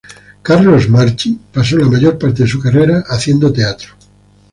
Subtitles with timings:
[0.41, 3.93] Carlos Marchi pasó la mayor parte de su carrera haciendo teatro.